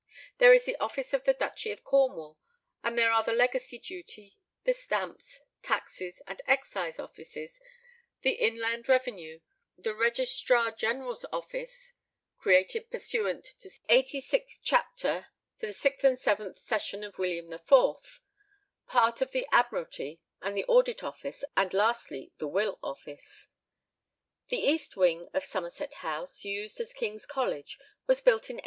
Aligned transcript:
There 0.39 0.51
is 0.51 0.65
the 0.65 0.75
office 0.77 1.13
of 1.13 1.25
the 1.25 1.33
Duchy 1.35 1.69
of 1.71 1.83
Cornwall, 1.83 2.35
and 2.83 2.97
there 2.97 3.11
are 3.11 3.23
the 3.23 3.33
Legacy 3.33 3.77
Duty, 3.77 4.35
the 4.63 4.73
Stamps, 4.73 5.41
Taxes, 5.61 6.23
and 6.25 6.41
Excise 6.47 6.97
Offices, 6.97 7.61
the 8.21 8.31
Inland 8.31 8.89
Revenue 8.89 9.35
Office, 9.35 9.45
the 9.83 9.93
Registrar 9.93 10.71
General's 10.71 11.23
Office 11.31 11.93
(created 12.39 12.89
pursuant 12.89 13.43
to 13.59 13.69
6 13.69 13.81
and 13.89 13.95
7 13.95 13.97
Will. 13.99 13.99
IV., 13.99 14.09
c. 14.23 14.37
86), 15.61 15.83
part 18.87 19.21
of 19.21 19.31
the 19.33 19.47
Admiralty 19.51 20.19
and 20.41 20.57
the 20.57 20.65
Audit 20.65 21.03
Office, 21.03 21.43
and 21.55 21.71
lastly 21.75 22.31
the 22.39 22.47
Will 22.47 22.79
Office. 22.81 23.49
The 24.47 24.57
east 24.57 24.97
wing 24.97 25.29
of 25.35 25.43
Somerset 25.43 25.93
House, 26.01 26.43
used 26.43 26.81
as 26.81 26.91
King's 26.91 27.27
College, 27.27 27.77
was 28.07 28.19
built 28.21 28.49
in 28.49 28.55
1829. 28.55 28.59